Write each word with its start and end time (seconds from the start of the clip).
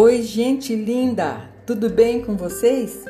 Oi, 0.00 0.22
gente 0.22 0.76
linda! 0.76 1.50
Tudo 1.66 1.90
bem 1.90 2.22
com 2.22 2.36
vocês? 2.36 3.04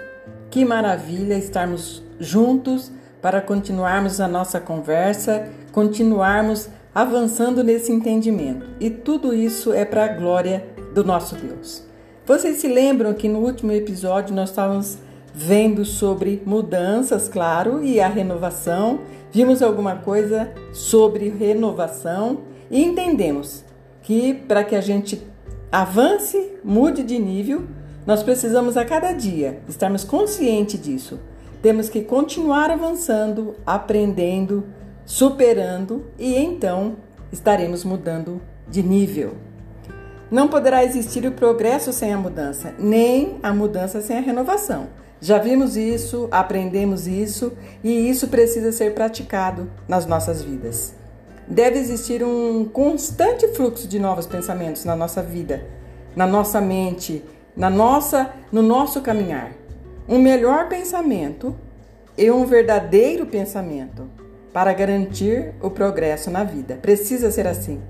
Que 0.51 0.65
maravilha 0.65 1.35
estarmos 1.35 2.03
juntos 2.19 2.91
para 3.21 3.43
continuarmos 3.43 4.23
a 4.23 4.27
nossa 4.27 4.59
conversa, 4.59 5.51
continuarmos 5.71 6.67
avançando 6.95 7.63
nesse 7.63 7.93
entendimento. 7.93 8.67
E 8.81 8.89
tudo 8.89 9.35
isso 9.35 9.71
é 9.71 9.85
para 9.85 10.07
a 10.07 10.09
glória 10.09 10.67
do 10.95 11.05
nosso 11.05 11.35
Deus. 11.35 11.85
Vocês 12.25 12.57
se 12.57 12.69
lembram 12.69 13.13
que 13.13 13.29
no 13.29 13.41
último 13.41 13.73
episódio 13.73 14.35
nós 14.35 14.49
estávamos 14.49 14.97
vendo 15.35 15.85
sobre 15.85 16.43
mudanças, 16.47 17.29
claro, 17.29 17.85
e 17.85 18.01
a 18.01 18.09
renovação. 18.09 19.01
Vimos 19.31 19.61
alguma 19.61 19.97
coisa 19.97 20.51
sobre 20.73 21.29
renovação 21.29 22.45
e 22.71 22.83
entendemos 22.83 23.63
que 24.01 24.33
para 24.33 24.65
que 24.65 24.75
a 24.75 24.81
gente 24.81 25.23
avance, 25.71 26.55
mude 26.65 27.03
de 27.03 27.19
nível, 27.19 27.67
nós 28.07 28.23
precisamos 28.23 28.77
a 28.77 28.85
cada 28.85 29.13
dia 29.13 29.61
estarmos 29.69 30.03
conscientes 30.03 30.81
disso. 30.81 31.21
Temos 31.61 31.89
que 31.89 32.03
continuar 32.03 32.71
avançando, 32.71 33.57
aprendendo, 33.67 34.65
superando 35.05 36.07
e 36.19 36.35
então 36.37 36.97
estaremos 37.33 37.85
mudando 37.85 38.41
de 38.69 38.83
nível. 38.83 39.35
Não 40.31 40.49
poderá 40.49 40.85
existir 40.85 41.27
o 41.27 41.33
progresso 41.33 41.93
sem 41.93 42.13
a 42.13 42.19
mudança, 42.19 42.75
nem 42.79 43.39
a 43.43 43.53
mudança 43.53 44.01
sem 44.01 44.19
a 44.19 44.21
renovação. 44.21 44.89
Já 45.21 45.39
vimos 45.39 45.77
isso, 45.77 46.29
aprendemos 46.31 47.07
isso 47.07 47.53
e 47.83 48.09
isso 48.09 48.29
precisa 48.29 48.71
ser 48.71 48.95
praticado 48.95 49.69
nas 49.89 50.07
nossas 50.07 50.43
vidas. 50.43 50.95
Deve 51.51 51.79
existir 51.79 52.23
um 52.23 52.67
constante 52.67 53.49
fluxo 53.49 53.89
de 53.89 53.99
novos 53.99 54.27
pensamentos 54.27 54.85
na 54.85 54.95
nossa 54.95 55.23
vida, 55.23 55.65
na 56.15 56.27
nossa 56.27 56.61
mente, 56.61 57.25
na 57.57 57.71
nossa, 57.71 58.31
no 58.53 58.63
nosso 58.63 59.01
caminhar. 59.01 59.53
Um 60.07 60.19
melhor 60.19 60.69
pensamento 60.69 61.57
e 62.19 62.31
um 62.31 62.45
verdadeiro 62.45 63.25
pensamento 63.25 64.09
para 64.53 64.75
garantir 64.75 65.55
o 65.63 65.71
progresso 65.71 66.31
na 66.31 66.45
vida. 66.45 66.79
Precisa 66.83 67.31
ser 67.31 67.47
assim. 67.47 67.81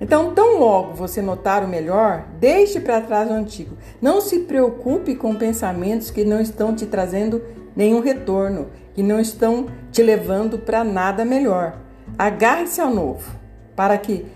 Então, 0.00 0.32
tão 0.32 0.58
logo 0.58 0.94
você 0.94 1.20
notar 1.20 1.64
o 1.64 1.68
melhor, 1.68 2.26
deixe 2.38 2.78
para 2.78 3.00
trás 3.00 3.28
o 3.28 3.34
antigo. 3.34 3.76
Não 4.00 4.20
se 4.20 4.40
preocupe 4.40 5.16
com 5.16 5.34
pensamentos 5.34 6.10
que 6.10 6.24
não 6.24 6.40
estão 6.40 6.74
te 6.74 6.86
trazendo 6.86 7.42
nenhum 7.74 8.00
retorno, 8.00 8.68
que 8.94 9.02
não 9.02 9.18
estão 9.18 9.66
te 9.90 10.02
levando 10.02 10.58
para 10.58 10.84
nada 10.84 11.24
melhor. 11.24 11.85
Agarre-se 12.18 12.80
ao 12.80 12.92
novo, 12.92 13.30
para 13.74 13.98
que 13.98 14.26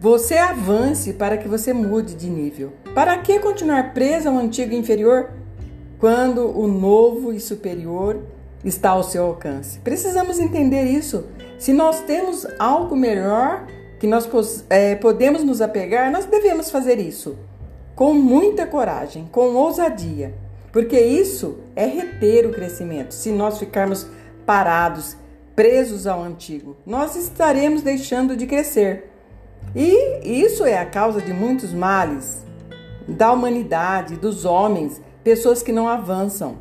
você 0.00 0.36
avance, 0.36 1.12
para 1.12 1.36
que 1.36 1.46
você 1.46 1.72
mude 1.72 2.14
de 2.14 2.28
nível. 2.28 2.72
Para 2.94 3.18
que 3.18 3.38
continuar 3.38 3.92
preso 3.92 4.28
ao 4.28 4.38
antigo 4.38 4.74
inferior 4.74 5.30
quando 5.98 6.58
o 6.58 6.66
novo 6.66 7.32
e 7.32 7.38
superior 7.38 8.20
está 8.64 8.90
ao 8.90 9.02
seu 9.02 9.24
alcance? 9.26 9.78
Precisamos 9.80 10.38
entender 10.38 10.84
isso. 10.84 11.26
Se 11.58 11.72
nós 11.72 12.00
temos 12.00 12.46
algo 12.58 12.96
melhor 12.96 13.66
que 13.98 14.06
nós 14.06 14.26
é, 14.70 14.94
podemos 14.94 15.44
nos 15.44 15.60
apegar, 15.60 16.10
nós 16.10 16.24
devemos 16.24 16.70
fazer 16.70 16.98
isso 16.98 17.36
com 17.94 18.14
muita 18.14 18.66
coragem, 18.66 19.28
com 19.30 19.54
ousadia, 19.54 20.34
porque 20.72 20.98
isso 20.98 21.58
é 21.76 21.84
reter 21.84 22.46
o 22.46 22.50
crescimento. 22.50 23.12
Se 23.12 23.30
nós 23.30 23.58
ficarmos 23.58 24.06
parados, 24.46 25.18
presos 25.60 26.06
ao 26.06 26.22
antigo, 26.22 26.74
nós 26.86 27.14
estaremos 27.16 27.82
deixando 27.82 28.34
de 28.34 28.46
crescer. 28.46 29.10
E 29.76 30.42
isso 30.42 30.64
é 30.64 30.78
a 30.78 30.86
causa 30.86 31.20
de 31.20 31.34
muitos 31.34 31.70
males 31.70 32.42
da 33.06 33.30
humanidade, 33.30 34.16
dos 34.16 34.46
homens, 34.46 35.02
pessoas 35.22 35.62
que 35.62 35.70
não 35.70 35.86
avançam. 35.86 36.56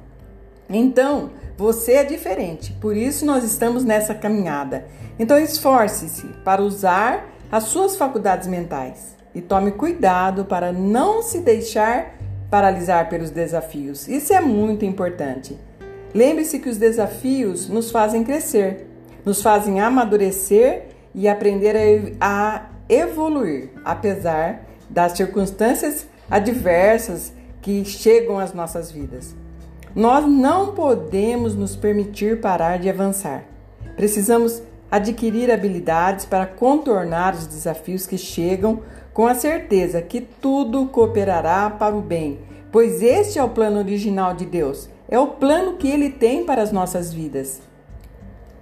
Então, 0.70 1.30
você 1.58 1.94
é 1.94 2.04
diferente, 2.04 2.74
por 2.74 2.94
isso 2.98 3.26
nós 3.26 3.46
estamos 3.46 3.86
nessa 3.86 4.14
caminhada. 4.14 4.86
Então, 5.18 5.40
esforce-se 5.40 6.28
para 6.44 6.62
usar 6.62 7.26
as 7.50 7.64
suas 7.64 7.96
faculdades 7.96 8.50
mentais 8.50 9.16
e 9.34 9.40
tome 9.40 9.72
cuidado 9.72 10.44
para 10.44 10.74
não 10.74 11.22
se 11.22 11.40
deixar 11.40 12.18
paralisar 12.52 13.08
pelos 13.08 13.30
desafios. 13.30 14.10
Isso 14.10 14.34
é 14.34 14.42
muito 14.42 14.84
importante. 14.84 15.58
Lembre-se 16.14 16.60
que 16.60 16.68
os 16.68 16.76
desafios 16.76 17.70
nos 17.70 17.92
fazem 17.92 18.26
crescer, 18.26 18.89
nos 19.26 19.42
fazem 19.42 19.80
amadurecer 19.80 20.88
e 21.14 21.28
aprender 21.28 21.76
a, 22.20 22.70
evoluir, 22.88 23.70
apesar 23.86 24.66
das 24.90 25.12
circunstâncias 25.12 26.08
adversas 26.30 27.32
que 27.62 27.86
chegam 27.86 28.40
às 28.40 28.54
nossas 28.54 28.92
vidas. 28.92 29.36
Nós 29.96 30.26
não 30.26 30.74
podemos 30.74 31.54
nos 31.54 31.76
permitir 31.76 32.42
parar 32.42 32.80
de 32.80 32.90
avançar. 32.90 33.44
Precisamos 33.96 34.64
adquirir 34.90 35.52
habilidades 35.52 36.26
para 36.26 36.48
contornar 36.48 37.36
os 37.36 37.46
desafios 37.46 38.08
que 38.08 38.18
chegam 38.18 38.82
com 39.14 39.28
a 39.28 39.36
certeza 39.36 40.02
que 40.02 40.22
tudo 40.22 40.88
cooperará 40.88 41.70
para 41.70 41.96
o 41.96 42.02
bem, 42.02 42.40
pois 42.72 43.04
este 43.04 43.38
é 43.38 43.44
o 43.44 43.50
plano 43.50 43.78
original 43.78 44.34
de 44.34 44.46
Deus 44.46 44.90
é 45.10 45.20
o 45.20 45.28
plano 45.28 45.76
que 45.76 45.88
ele 45.88 46.10
tem 46.10 46.46
para 46.46 46.62
as 46.62 46.72
nossas 46.72 47.12
vidas. 47.12 47.62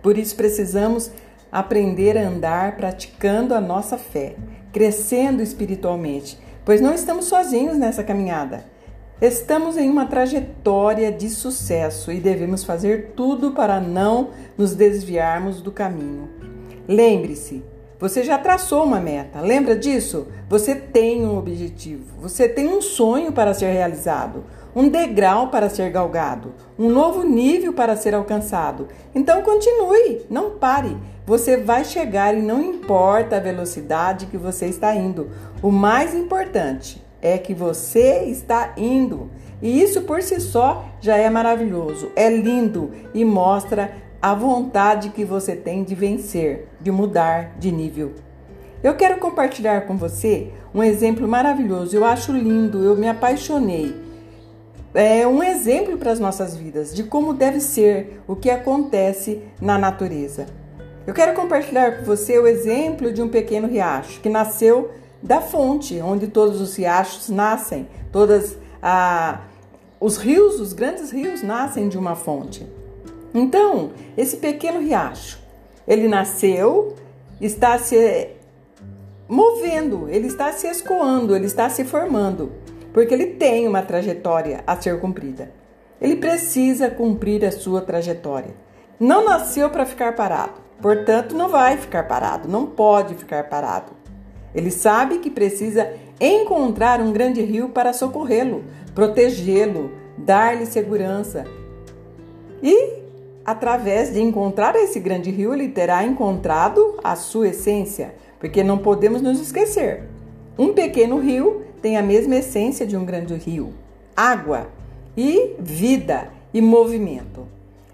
Por 0.01 0.17
isso 0.17 0.35
precisamos 0.35 1.11
aprender 1.51 2.17
a 2.17 2.27
andar 2.27 2.75
praticando 2.75 3.53
a 3.53 3.61
nossa 3.61 3.97
fé, 3.97 4.35
crescendo 4.71 5.41
espiritualmente, 5.41 6.37
pois 6.65 6.81
não 6.81 6.93
estamos 6.93 7.25
sozinhos 7.25 7.77
nessa 7.77 8.03
caminhada. 8.03 8.65
Estamos 9.19 9.77
em 9.77 9.89
uma 9.89 10.05
trajetória 10.05 11.11
de 11.11 11.29
sucesso 11.29 12.11
e 12.11 12.19
devemos 12.19 12.63
fazer 12.63 13.13
tudo 13.15 13.51
para 13.51 13.79
não 13.79 14.29
nos 14.55 14.75
desviarmos 14.75 15.59
do 15.61 15.71
caminho. 15.71 16.29
Lembre-se, 16.87 17.63
você 17.99 18.23
já 18.23 18.37
traçou 18.37 18.83
uma 18.83 18.99
meta, 18.99 19.41
lembra 19.41 19.75
disso? 19.75 20.27
Você 20.47 20.75
tem 20.75 21.25
um 21.25 21.35
objetivo, 21.35 22.21
você 22.21 22.47
tem 22.47 22.67
um 22.67 22.79
sonho 22.79 23.31
para 23.31 23.55
ser 23.55 23.71
realizado, 23.71 24.43
um 24.77 24.89
degrau 24.89 25.47
para 25.47 25.71
ser 25.71 25.89
galgado, 25.89 26.53
um 26.77 26.87
novo 26.87 27.23
nível 27.23 27.73
para 27.73 27.95
ser 27.95 28.13
alcançado. 28.13 28.87
Então 29.15 29.41
continue, 29.41 30.21
não 30.29 30.51
pare. 30.51 30.95
Você 31.25 31.57
vai 31.57 31.83
chegar 31.83 32.37
e 32.37 32.43
não 32.43 32.61
importa 32.61 33.37
a 33.37 33.39
velocidade 33.39 34.27
que 34.27 34.37
você 34.37 34.67
está 34.67 34.93
indo. 34.95 35.31
O 35.63 35.71
mais 35.71 36.13
importante 36.13 37.03
é 37.19 37.39
que 37.39 37.55
você 37.55 38.25
está 38.25 38.73
indo. 38.77 39.31
E 39.63 39.81
isso 39.81 40.03
por 40.03 40.21
si 40.21 40.39
só 40.39 40.85
já 41.01 41.17
é 41.17 41.27
maravilhoso, 41.27 42.11
é 42.15 42.29
lindo 42.29 42.91
e 43.15 43.25
mostra 43.25 43.95
a 44.21 44.35
vontade 44.35 45.09
que 45.09 45.25
você 45.25 45.55
tem 45.55 45.83
de 45.83 45.95
vencer, 45.95 46.67
de 46.79 46.91
mudar 46.91 47.55
de 47.57 47.71
nível. 47.71 48.13
Eu 48.83 48.93
quero 48.93 49.17
compartilhar 49.17 49.87
com 49.87 49.97
você 49.97 50.51
um 50.71 50.83
exemplo 50.83 51.27
maravilhoso. 51.27 51.95
Eu 51.95 52.05
acho 52.05 52.31
lindo, 52.31 52.83
eu 52.83 52.95
me 52.95 53.09
apaixonei 53.09 54.05
é 54.99 55.27
um 55.27 55.43
exemplo 55.43 55.95
para 55.95 56.11
as 56.11 56.19
nossas 56.19 56.55
vidas 56.55 56.91
de 56.91 57.03
como 57.03 57.31
deve 57.31 57.59
ser 57.59 58.19
o 58.27 58.35
que 58.35 58.49
acontece 58.49 59.43
na 59.61 59.77
natureza. 59.77 60.47
Eu 61.05 61.13
quero 61.13 61.35
compartilhar 61.35 61.99
com 61.99 62.03
você 62.03 62.39
o 62.39 62.47
exemplo 62.47 63.13
de 63.13 63.21
um 63.21 63.29
pequeno 63.29 63.67
riacho 63.67 64.19
que 64.21 64.27
nasceu 64.27 64.89
da 65.21 65.39
fonte 65.39 66.01
onde 66.01 66.27
todos 66.27 66.59
os 66.59 66.75
riachos 66.75 67.29
nascem, 67.29 67.87
todas 68.11 68.57
ah, 68.81 69.41
os 69.99 70.17
rios, 70.17 70.59
os 70.59 70.73
grandes 70.73 71.11
rios 71.11 71.43
nascem 71.43 71.87
de 71.87 71.97
uma 71.97 72.15
fonte. 72.15 72.65
Então, 73.35 73.91
esse 74.17 74.37
pequeno 74.37 74.79
riacho, 74.79 75.39
ele 75.87 76.07
nasceu, 76.07 76.95
está 77.39 77.77
se 77.77 78.29
movendo, 79.29 80.09
ele 80.09 80.25
está 80.25 80.51
se 80.53 80.67
escoando, 80.67 81.35
ele 81.35 81.45
está 81.45 81.69
se 81.69 81.83
formando 81.83 82.51
porque 82.97 83.13
ele 83.13 83.27
tem 83.27 83.67
uma 83.67 83.83
trajetória 83.83 84.63
a 84.65 84.75
ser 84.75 84.99
cumprida. 84.99 85.51
Ele 86.01 86.15
precisa 86.15 86.89
cumprir 86.89 87.45
a 87.45 87.51
sua 87.51 87.79
trajetória. 87.79 88.55
Não 88.99 89.23
nasceu 89.23 89.69
para 89.69 89.85
ficar 89.85 90.15
parado, 90.15 90.53
portanto, 90.81 91.35
não 91.35 91.47
vai 91.47 91.77
ficar 91.77 92.07
parado, 92.07 92.49
não 92.49 92.65
pode 92.65 93.13
ficar 93.13 93.43
parado. 93.43 93.91
Ele 94.51 94.71
sabe 94.71 95.19
que 95.19 95.29
precisa 95.29 95.93
encontrar 96.19 96.99
um 96.99 97.13
grande 97.13 97.39
rio 97.39 97.69
para 97.69 97.93
socorrê-lo, 97.93 98.63
protegê-lo, 98.95 99.91
dar-lhe 100.17 100.65
segurança. 100.65 101.45
E, 102.63 103.03
através 103.45 104.11
de 104.11 104.19
encontrar 104.19 104.75
esse 104.75 104.99
grande 104.99 105.29
rio, 105.29 105.53
ele 105.53 105.67
terá 105.67 106.03
encontrado 106.03 106.97
a 107.03 107.15
sua 107.15 107.49
essência, 107.49 108.15
porque 108.39 108.63
não 108.63 108.79
podemos 108.79 109.21
nos 109.21 109.39
esquecer. 109.39 110.05
Um 110.57 110.73
pequeno 110.73 111.19
rio 111.19 111.66
tem 111.81 111.97
a 111.97 112.03
mesma 112.03 112.35
essência 112.35 112.85
de 112.85 112.95
um 112.97 113.05
grande 113.05 113.33
rio: 113.35 113.73
água 114.15 114.67
e 115.15 115.55
vida 115.59 116.29
e 116.53 116.61
movimento. 116.61 117.47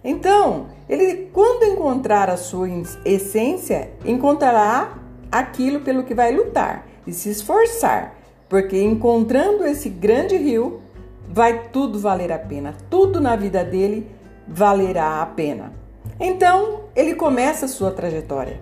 Então, 0.03 0.67
ele, 0.89 1.29
quando 1.31 1.63
encontrar 1.63 2.29
a 2.29 2.35
sua 2.35 2.67
essência, 3.05 3.91
encontrará 4.05 4.97
aquilo 5.31 5.79
pelo 5.79 6.03
que 6.03 6.13
vai 6.13 6.35
lutar 6.35 6.85
e 7.07 7.13
se 7.13 7.29
esforçar, 7.29 8.15
porque 8.49 8.81
encontrando 8.81 9.65
esse 9.65 9.89
grande 9.89 10.35
rio, 10.35 10.81
vai 11.29 11.69
tudo 11.69 11.99
valer 11.99 12.31
a 12.31 12.37
pena, 12.37 12.75
tudo 12.89 13.19
na 13.19 13.35
vida 13.35 13.63
dele 13.63 14.07
valerá 14.47 15.21
a 15.21 15.25
pena. 15.25 15.73
Então 16.19 16.81
ele 16.95 17.15
começa 17.15 17.65
a 17.65 17.69
sua 17.69 17.91
trajetória, 17.91 18.59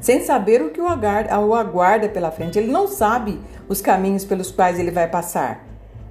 sem 0.00 0.24
saber 0.24 0.62
o 0.62 0.70
que 0.70 0.80
o 0.80 0.88
aguarda 1.54 2.08
pela 2.08 2.30
frente. 2.30 2.58
Ele 2.58 2.70
não 2.70 2.86
sabe 2.86 3.40
os 3.68 3.80
caminhos 3.80 4.24
pelos 4.24 4.50
quais 4.50 4.78
ele 4.78 4.90
vai 4.90 5.08
passar. 5.08 5.64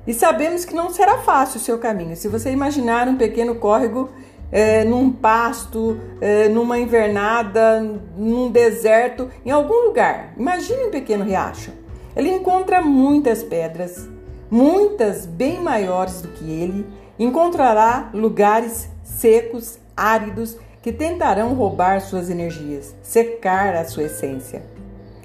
E 0.06 0.14
sabemos 0.14 0.64
que 0.64 0.74
não 0.74 0.90
será 0.90 1.18
fácil 1.18 1.60
o 1.60 1.64
seu 1.64 1.78
caminho. 1.78 2.16
Se 2.16 2.28
você 2.28 2.50
imaginar 2.52 3.08
um 3.08 3.18
pequeno 3.18 3.56
córrego 3.56 4.10
é, 4.52 4.86
num 4.86 5.12
pasto, 5.12 6.00
é, 6.22 6.48
numa 6.48 6.80
invernada, 6.80 7.82
num 8.16 8.50
deserto, 8.50 9.30
em 9.46 9.52
algum 9.52 9.88
lugar, 9.88 10.34
imagine 10.38 10.86
um 10.86 10.92
pequeno 10.92 11.26
riacho. 11.26 11.72
Ele 12.16 12.30
encontra 12.30 12.82
muitas 12.82 13.44
pedras, 13.44 14.08
muitas 14.50 15.26
bem 15.26 15.62
maiores 15.62 16.22
do 16.22 16.30
que 16.30 16.50
ele, 16.50 16.88
encontrará 17.20 18.10
lugares 18.14 18.90
secos, 19.04 19.78
áridos, 19.96 20.58
que 20.88 20.94
tentarão 20.94 21.54
roubar 21.54 22.00
suas 22.00 22.30
energias, 22.30 22.96
secar 23.04 23.76
a 23.76 23.84
sua 23.84 24.04
essência. 24.04 24.64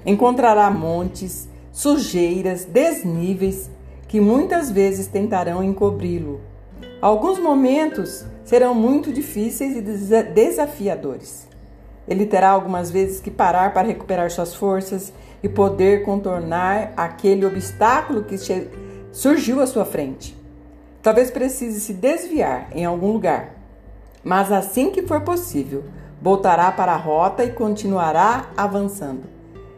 Encontrará 0.05 0.69
montes, 0.69 1.47
sujeiras, 1.71 2.65
desníveis, 2.65 3.71
que 4.05 4.19
muitas 4.19 4.69
vezes 4.69 5.07
tentarão 5.07 5.63
encobri-lo. 5.63 6.41
Alguns 7.01 7.39
momentos 7.39 8.25
serão 8.43 8.75
muito 8.75 9.13
difíceis 9.13 9.77
e 9.77 9.81
desafiadores. 10.33 11.47
Ele 12.09 12.25
terá 12.25 12.49
algumas 12.49 12.91
vezes 12.91 13.21
que 13.21 13.31
parar 13.31 13.73
para 13.73 13.87
recuperar 13.87 14.29
suas 14.31 14.53
forças 14.53 15.13
e 15.41 15.47
poder 15.47 16.03
contornar 16.03 16.91
aquele 16.97 17.45
obstáculo 17.45 18.25
que 18.25 18.35
surgiu 19.13 19.61
à 19.61 19.65
sua 19.65 19.85
frente. 19.85 20.37
Talvez 21.01 21.31
precise 21.31 21.79
se 21.79 21.93
desviar 21.93 22.67
em 22.73 22.83
algum 22.83 23.13
lugar, 23.13 23.62
mas 24.23 24.51
assim 24.51 24.89
que 24.89 25.01
for 25.01 25.21
possível, 25.21 25.83
voltará 26.21 26.71
para 26.71 26.93
a 26.93 26.97
rota 26.97 27.43
e 27.43 27.51
continuará 27.51 28.49
avançando. 28.55 29.23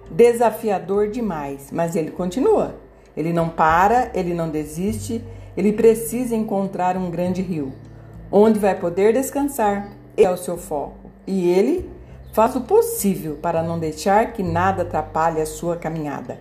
Desafiador 0.09 1.09
demais, 1.09 1.69
mas 1.71 1.95
ele 1.95 2.11
continua. 2.11 2.75
Ele 3.17 3.33
não 3.33 3.49
para, 3.49 4.11
ele 4.13 4.33
não 4.33 4.49
desiste, 4.49 5.23
ele 5.57 5.73
precisa 5.73 6.35
encontrar 6.35 6.97
um 6.97 7.09
grande 7.09 7.41
rio, 7.41 7.73
onde 8.31 8.59
vai 8.59 8.75
poder 8.75 9.13
descansar. 9.13 9.89
É 10.15 10.29
o 10.29 10.37
seu 10.37 10.57
foco. 10.57 11.09
E 11.25 11.49
ele 11.49 11.89
faz 12.31 12.55
o 12.55 12.61
possível 12.61 13.37
para 13.41 13.63
não 13.63 13.79
deixar 13.79 14.33
que 14.33 14.43
nada 14.43 14.83
atrapalhe 14.83 15.41
a 15.41 15.45
sua 15.45 15.77
caminhada. 15.77 16.39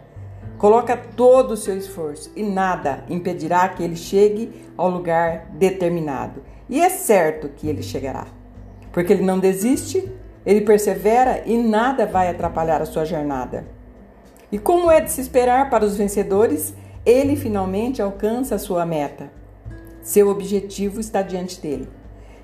Coloca 0.59 0.97
todo 0.97 1.53
o 1.53 1.56
seu 1.56 1.77
esforço 1.77 2.31
e 2.37 2.43
nada 2.43 3.05
impedirá 3.09 3.69
que 3.69 3.83
ele 3.83 3.97
chegue 3.97 4.53
ao 4.77 4.89
lugar 4.89 5.47
determinado. 5.53 6.43
E 6.69 6.81
é 6.81 6.88
certo 6.88 7.49
que 7.49 7.69
ele 7.69 7.82
chegará. 7.82 8.26
Porque 8.93 9.12
ele 9.12 9.22
não 9.22 9.38
desiste, 9.38 10.11
ele 10.46 10.61
persevera 10.61 11.43
e 11.46 11.56
nada 11.56 12.06
vai 12.06 12.28
atrapalhar 12.28 12.81
a 12.81 12.87
sua 12.87 13.05
jornada. 13.05 13.66
E 14.50 14.58
como 14.58 14.90
é 14.90 15.00
de 15.00 15.11
se 15.11 15.20
esperar 15.20 15.69
para 15.69 15.84
os 15.84 15.96
vencedores, 15.96 16.75
ele 17.05 17.37
finalmente 17.37 18.00
alcança 18.00 18.55
a 18.55 18.58
sua 18.58 18.87
meta. 18.87 19.31
Seu 20.00 20.28
objetivo 20.28 21.00
está 21.00 21.22
diante 21.22 21.61
dele. 21.61 21.88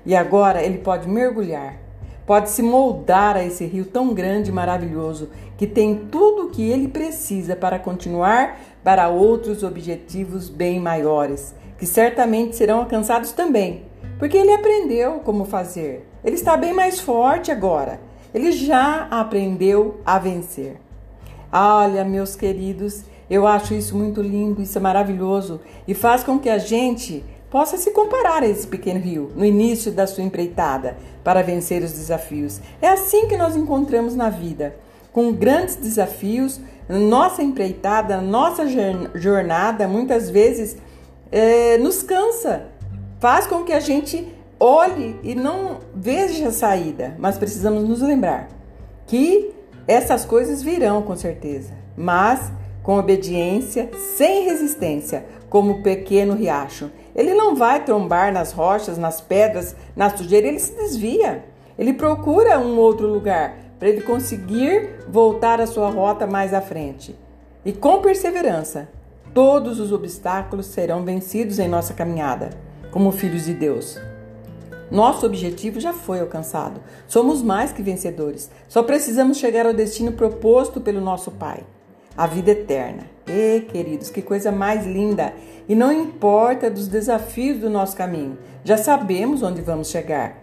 E 0.05 0.15
agora 0.15 0.63
ele 0.63 0.79
pode 0.79 1.07
mergulhar, 1.07 1.77
pode 2.25 2.49
se 2.49 2.63
moldar 2.63 3.37
a 3.37 3.43
esse 3.43 3.65
rio 3.65 3.85
tão 3.85 4.13
grande 4.13 4.49
e 4.49 4.53
maravilhoso 4.53 5.29
que 5.57 5.67
tem 5.67 6.07
tudo 6.11 6.47
o 6.47 6.49
que 6.49 6.67
ele 6.67 6.87
precisa 6.87 7.55
para 7.55 7.77
continuar 7.77 8.59
para 8.83 9.09
outros 9.09 9.63
objetivos 9.63 10.49
bem 10.49 10.79
maiores, 10.79 11.53
que 11.77 11.85
certamente 11.85 12.55
serão 12.55 12.79
alcançados 12.79 13.31
também, 13.31 13.85
porque 14.21 14.37
ele 14.37 14.53
aprendeu 14.53 15.13
como 15.25 15.45
fazer. 15.45 16.07
Ele 16.23 16.35
está 16.35 16.55
bem 16.55 16.71
mais 16.71 16.99
forte 16.99 17.51
agora. 17.51 17.99
Ele 18.31 18.51
já 18.51 19.07
aprendeu 19.09 19.99
a 20.05 20.19
vencer. 20.19 20.79
Olha, 21.51 22.05
meus 22.05 22.35
queridos, 22.35 23.03
eu 23.27 23.47
acho 23.47 23.73
isso 23.73 23.97
muito 23.97 24.21
lindo, 24.21 24.61
isso 24.61 24.77
é 24.77 24.81
maravilhoso 24.81 25.59
e 25.87 25.95
faz 25.95 26.23
com 26.23 26.37
que 26.37 26.51
a 26.51 26.59
gente 26.59 27.25
possa 27.49 27.77
se 27.77 27.89
comparar 27.89 28.43
a 28.43 28.47
esse 28.47 28.67
pequeno 28.67 28.99
rio 28.99 29.31
no 29.35 29.43
início 29.43 29.91
da 29.91 30.05
sua 30.05 30.23
empreitada 30.23 30.97
para 31.23 31.41
vencer 31.41 31.81
os 31.81 31.91
desafios. 31.91 32.61
É 32.79 32.89
assim 32.89 33.27
que 33.27 33.35
nós 33.35 33.55
encontramos 33.55 34.15
na 34.15 34.29
vida, 34.29 34.75
com 35.11 35.33
grandes 35.33 35.77
desafios, 35.77 36.61
nossa 36.87 37.41
empreitada, 37.41 38.21
nossa 38.21 38.67
jornada 39.15 39.87
muitas 39.87 40.29
vezes 40.29 40.77
é, 41.31 41.79
nos 41.79 42.03
cansa, 42.03 42.69
faz 43.21 43.45
com 43.45 43.63
que 43.63 43.71
a 43.71 43.79
gente 43.79 44.27
olhe 44.59 45.15
e 45.21 45.35
não 45.35 45.77
veja 45.93 46.47
a 46.47 46.51
saída, 46.51 47.15
mas 47.19 47.37
precisamos 47.37 47.87
nos 47.87 48.01
lembrar 48.01 48.47
que 49.05 49.51
essas 49.87 50.25
coisas 50.25 50.63
virão 50.63 51.03
com 51.03 51.15
certeza, 51.15 51.71
mas 51.95 52.51
com 52.81 52.97
obediência, 52.97 53.91
sem 54.17 54.45
resistência, 54.45 55.23
como 55.51 55.71
o 55.71 55.83
pequeno 55.83 56.33
riacho. 56.33 56.89
Ele 57.15 57.35
não 57.35 57.55
vai 57.55 57.85
trombar 57.85 58.33
nas 58.33 58.53
rochas, 58.53 58.97
nas 58.97 59.21
pedras, 59.21 59.75
na 59.95 60.09
sujeira, 60.09 60.47
ele 60.47 60.59
se 60.59 60.73
desvia. 60.75 61.45
Ele 61.77 61.93
procura 61.93 62.57
um 62.57 62.79
outro 62.79 63.05
lugar 63.05 63.55
para 63.77 63.87
ele 63.87 64.01
conseguir 64.01 64.95
voltar 65.07 65.61
à 65.61 65.67
sua 65.67 65.91
rota 65.91 66.25
mais 66.25 66.55
à 66.55 66.61
frente. 66.61 67.15
E 67.63 67.71
com 67.71 68.01
perseverança, 68.01 68.89
todos 69.31 69.79
os 69.79 69.91
obstáculos 69.91 70.65
serão 70.65 71.03
vencidos 71.03 71.59
em 71.59 71.67
nossa 71.67 71.93
caminhada, 71.93 72.49
como 72.91 73.11
filhos 73.11 73.45
de 73.45 73.53
Deus. 73.53 73.99
Nosso 74.91 75.25
objetivo 75.25 75.79
já 75.79 75.93
foi 75.93 76.19
alcançado. 76.19 76.81
Somos 77.07 77.41
mais 77.41 77.71
que 77.71 77.81
vencedores. 77.81 78.51
Só 78.67 78.83
precisamos 78.83 79.37
chegar 79.37 79.65
ao 79.65 79.73
destino 79.73 80.11
proposto 80.11 80.81
pelo 80.81 80.99
nosso 80.99 81.31
Pai 81.31 81.63
a 82.15 82.27
vida 82.27 82.51
eterna. 82.51 83.03
E, 83.27 83.61
queridos, 83.61 84.09
que 84.09 84.21
coisa 84.21 84.51
mais 84.51 84.85
linda! 84.85 85.33
E 85.67 85.75
não 85.75 85.91
importa 85.91 86.69
dos 86.69 86.87
desafios 86.87 87.59
do 87.59 87.69
nosso 87.69 87.95
caminho, 87.95 88.37
já 88.63 88.77
sabemos 88.77 89.41
onde 89.41 89.61
vamos 89.61 89.89
chegar. 89.89 90.37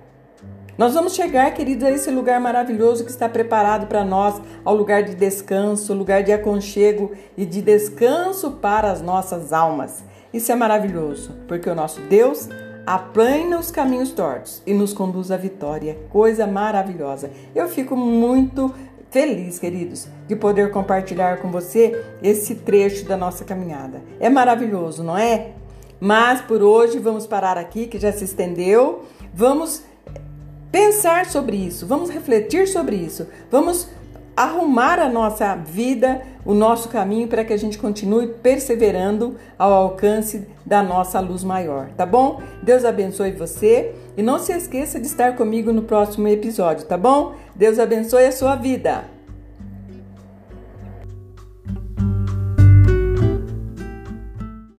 Nós 0.78 0.94
vamos 0.94 1.14
chegar, 1.14 1.52
queridos, 1.54 1.84
a 1.84 1.90
esse 1.90 2.10
lugar 2.10 2.40
maravilhoso 2.40 3.04
que 3.04 3.10
está 3.10 3.28
preparado 3.28 3.88
para 3.88 4.05
nós, 4.05 4.40
ao 4.64 4.76
lugar 4.76 5.02
de 5.02 5.14
descanso, 5.14 5.93
lugar 5.93 6.22
de 6.22 6.32
aconchego 6.32 7.12
e 7.36 7.44
de 7.44 7.60
descanso 7.60 8.52
para 8.52 8.90
as 8.90 9.02
nossas 9.02 9.52
almas. 9.52 10.05
Isso 10.32 10.53
é 10.53 10.55
maravilhoso, 10.55 11.32
porque 11.47 11.69
o 11.70 11.75
nosso 11.75 12.01
Deus 12.03 12.49
aplana 12.87 13.58
os 13.58 13.70
caminhos 13.70 14.13
tortos 14.13 14.63
e 14.67 14.73
nos 14.73 14.93
conduz 14.93 15.31
à 15.31 15.37
vitória. 15.37 15.99
Coisa 16.11 16.47
maravilhosa. 16.47 17.31
Eu 17.55 17.69
fico 17.69 17.97
muito 17.97 18.75
feliz, 19.11 19.58
queridos, 19.58 20.06
de 20.27 20.37
poder 20.37 20.70
compartilhar 20.70 21.39
com 21.39 21.51
você 21.51 22.05
esse 22.23 22.55
trecho 22.56 23.06
da 23.06 23.17
nossa 23.17 23.44
caminhada. 23.44 24.03
É 24.20 24.29
maravilhoso, 24.29 25.03
não 25.03 25.17
é? 25.17 25.53
Mas 26.01 26.41
por 26.43 26.63
hoje 26.63 26.99
vamos 26.99 27.27
parar 27.27 27.56
aqui, 27.56 27.87
que 27.87 27.99
já 27.99 28.13
se 28.13 28.25
estendeu. 28.25 29.05
Vamos 29.35 29.82
pensar 30.70 31.27
sobre 31.27 31.56
isso, 31.56 31.87
vamos 31.87 32.11
refletir 32.11 32.69
sobre 32.69 32.97
isso, 32.97 33.27
vamos 33.51 33.89
arrumar 34.38 35.00
a 35.00 35.08
nossa 35.08 35.56
vida, 35.56 36.22
o 36.44 36.54
nosso 36.54 36.88
caminho 36.88 37.26
para 37.26 37.44
que 37.44 37.52
a 37.52 37.56
gente 37.56 37.76
continue 37.76 38.28
perseverando 38.28 39.36
ao 39.58 39.72
alcance 39.72 40.46
da 40.64 40.80
nossa 40.80 41.18
luz 41.18 41.42
maior, 41.42 41.88
tá 41.96 42.06
bom? 42.06 42.40
Deus 42.62 42.84
abençoe 42.84 43.32
você 43.32 43.92
e 44.16 44.22
não 44.22 44.38
se 44.38 44.52
esqueça 44.52 45.00
de 45.00 45.08
estar 45.08 45.34
comigo 45.34 45.72
no 45.72 45.82
próximo 45.82 46.28
episódio, 46.28 46.86
tá 46.86 46.96
bom? 46.96 47.34
Deus 47.56 47.80
abençoe 47.80 48.26
a 48.26 48.32
sua 48.32 48.54
vida. 48.54 49.18